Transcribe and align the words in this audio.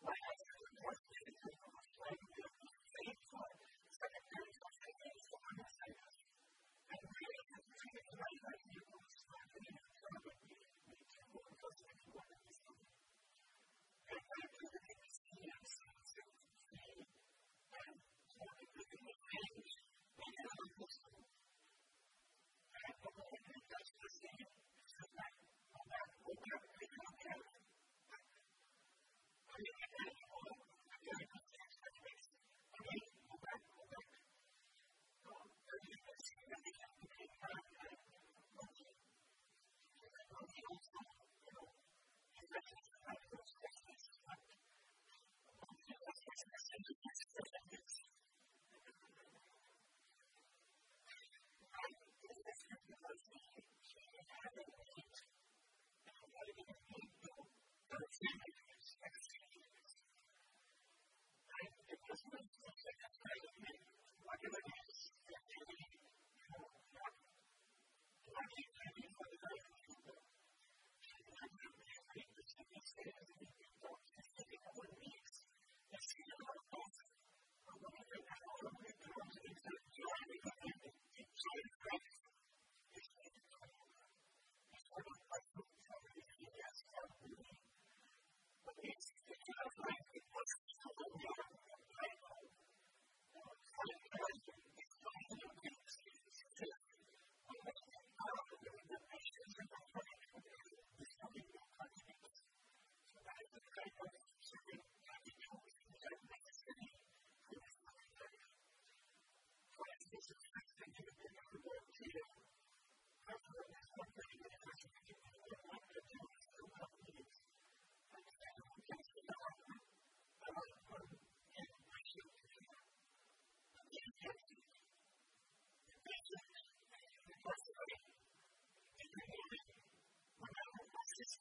Why 0.00 0.14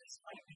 satisfied 0.08 0.47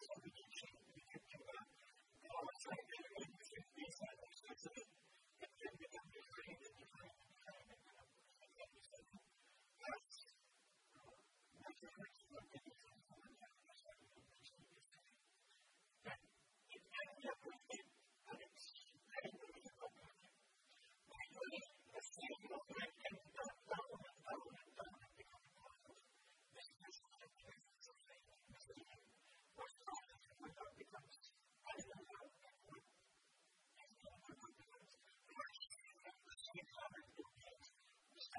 何 0.00 0.79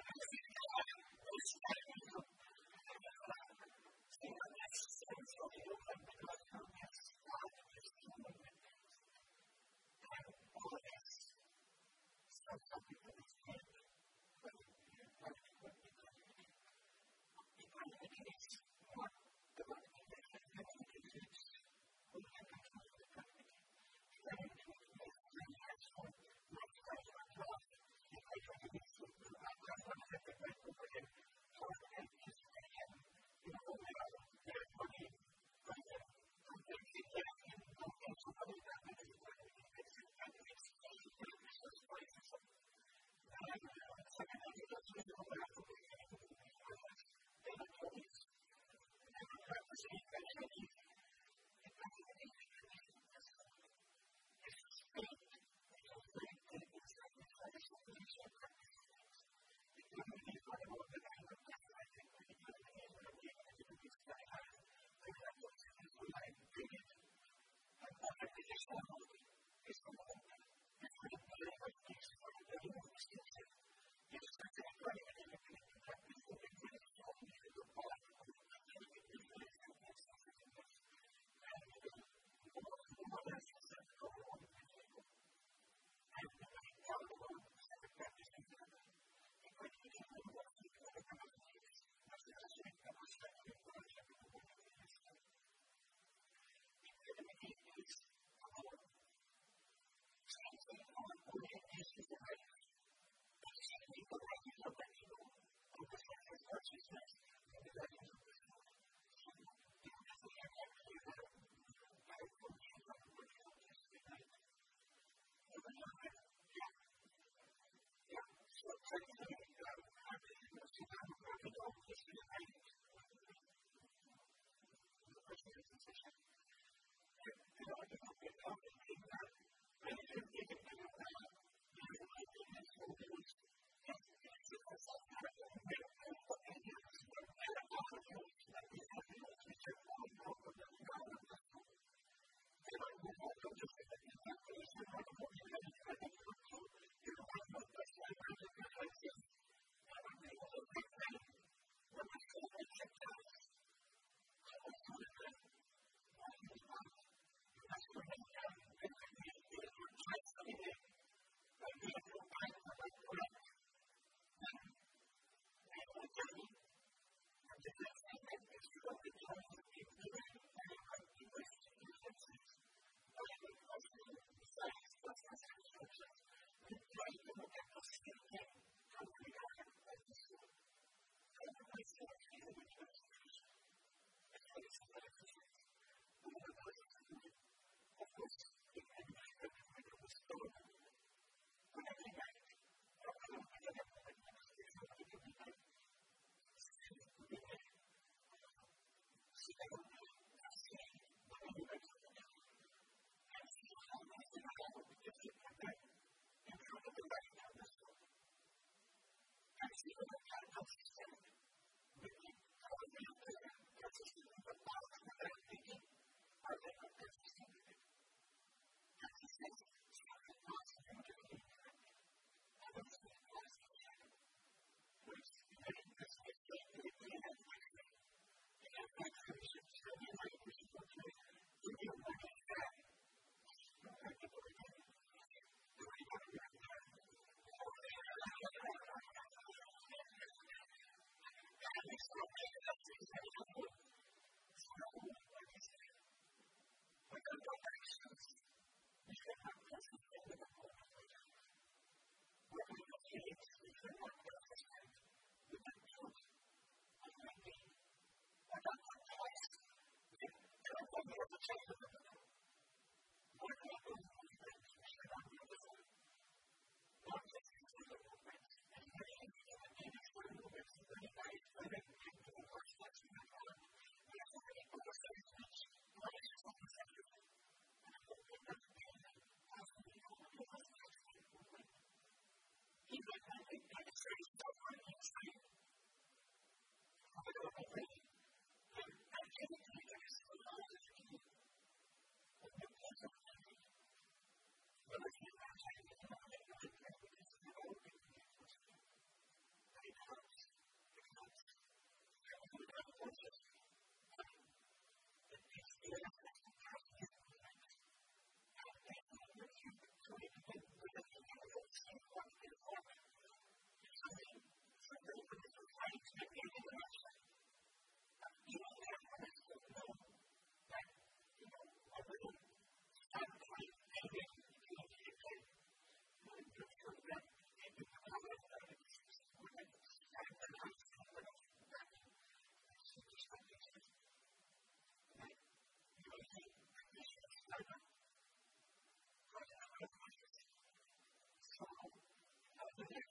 to 0.00 0.43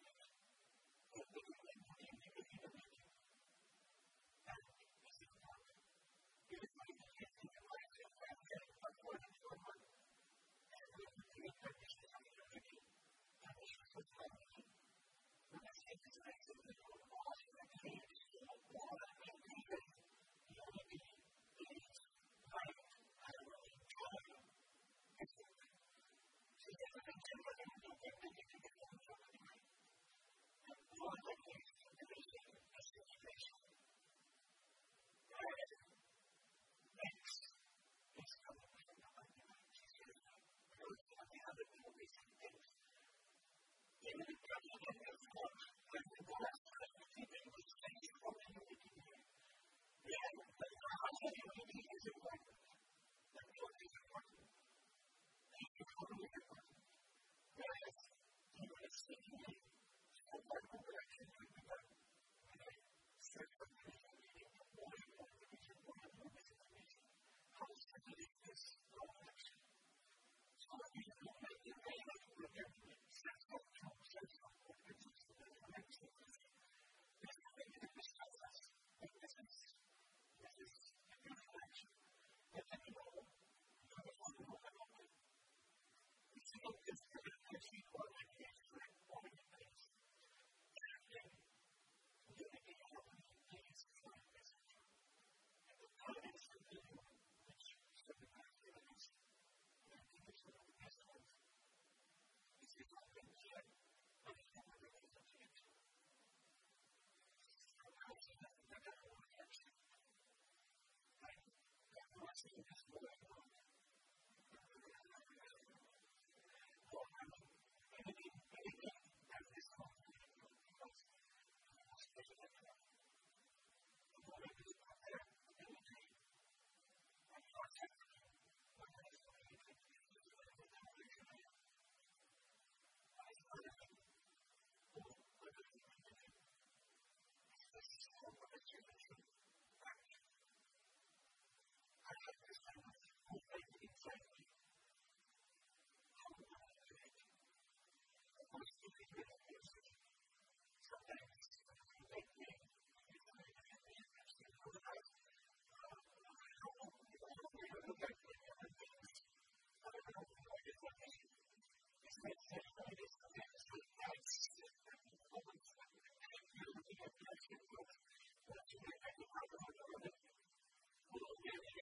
Thank 162.21 162.35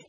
you. 0.01 0.08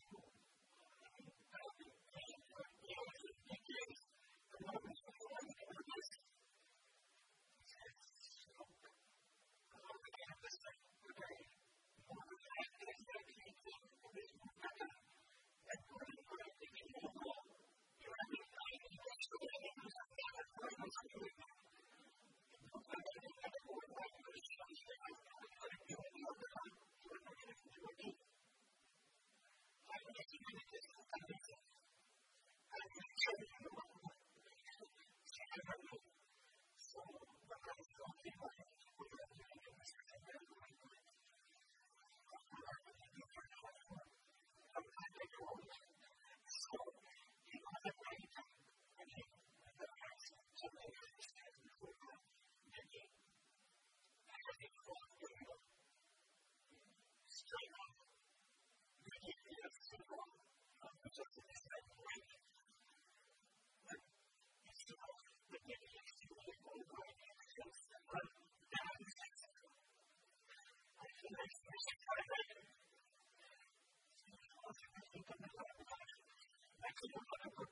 or 77.03 77.09
whatever. 77.15 77.71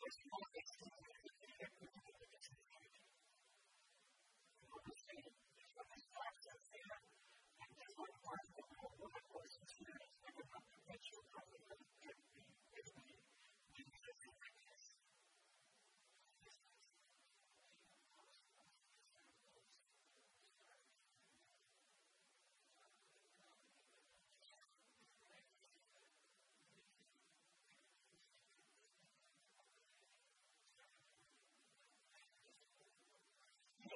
is 0.09 0.17